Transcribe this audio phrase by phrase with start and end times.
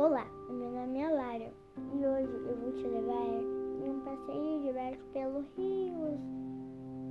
[0.00, 3.22] Olá, meu nome é Lara e hoje eu vou te levar
[3.84, 6.18] em um passeio de barco pelo rio,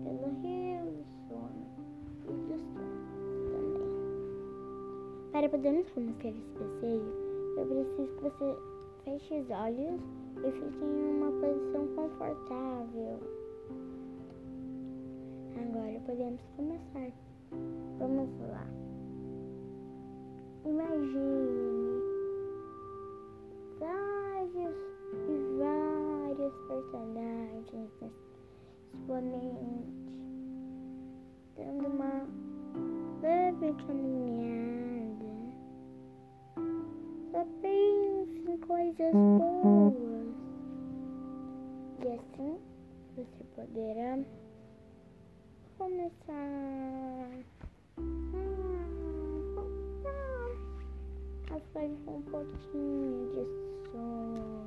[0.04, 1.68] pelo rio do sono
[2.24, 2.98] e do sono
[3.52, 3.92] também.
[5.32, 7.14] Para podermos começar esse passeio,
[7.58, 8.58] eu preciso que você
[9.04, 10.02] feche os olhos
[10.38, 13.20] e fique em uma posição confortável.
[15.62, 17.12] Agora podemos começar.
[18.00, 18.66] Vamos lá.
[20.66, 21.69] Imagine
[33.86, 35.32] caminhada.
[37.32, 39.94] Só pense em coisas boas.
[42.04, 42.60] E assim
[43.16, 44.20] você poderá
[45.78, 46.34] começar
[51.52, 53.44] a fazer um pouquinho de
[53.92, 54.59] sono.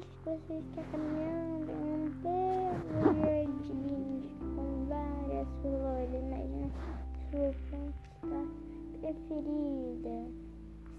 [0.00, 6.68] Que você está caminhando em um belo jardim com várias flores, mas na
[7.30, 8.10] sua planta
[9.00, 10.16] preferida.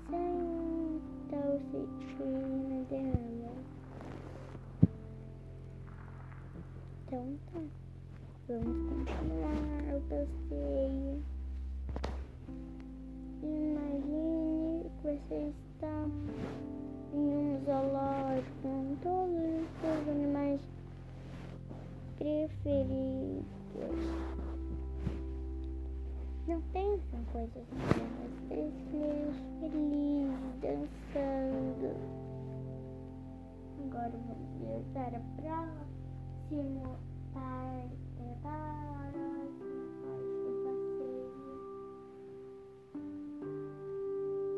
[0.10, 3.54] Senta o cetim dela.
[7.06, 7.62] Então tá.
[8.48, 11.24] Vamos continuar o passeio.
[13.44, 16.06] Imagine que você está
[22.92, 23.46] preferidos.
[26.48, 31.90] Não pense em coisas boas, prefiro felizes, dançando.
[33.86, 36.90] Agora vamos ver para a próxima
[37.34, 37.96] parte,
[38.42, 41.32] para a próxima parte do passeio.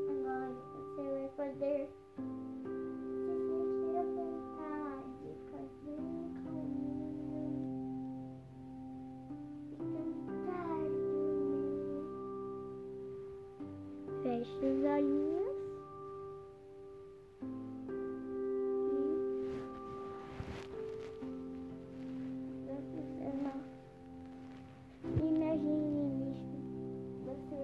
[0.09, 1.03] Agora você
[1.37, 1.89] vai poder
[14.43, 15.55] Feche os olhinhos.
[25.05, 25.17] E
[27.25, 27.63] você